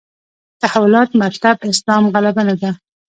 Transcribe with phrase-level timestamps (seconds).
[0.61, 2.71] تحولاتو مطلب اسلام غلبه ده.